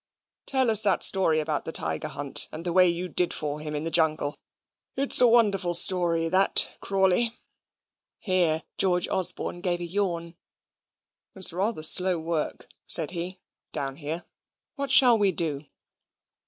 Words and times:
Tell 0.47 0.71
us 0.71 0.81
that 0.81 1.03
story 1.03 1.39
about 1.39 1.63
the 1.65 1.71
tiger 1.71 2.07
hunt, 2.07 2.49
and 2.51 2.65
the 2.65 2.73
way 2.73 2.87
you 2.89 3.07
did 3.07 3.35
for 3.35 3.59
him 3.59 3.75
in 3.75 3.83
the 3.83 3.91
jungle 3.91 4.35
it's 4.95 5.21
a 5.21 5.27
wonderful 5.27 5.75
story 5.75 6.27
that, 6.27 6.75
Crawley." 6.79 7.37
Here 8.17 8.63
George 8.79 9.07
Osborne 9.09 9.61
gave 9.61 9.79
a 9.79 9.85
yawn. 9.85 10.37
"It's 11.35 11.53
rather 11.53 11.83
slow 11.83 12.17
work," 12.17 12.67
said 12.87 13.11
he, 13.11 13.41
"down 13.73 13.97
here; 13.97 14.25
what 14.73 14.89
shall 14.89 15.19
we 15.19 15.31
do?" 15.31 15.65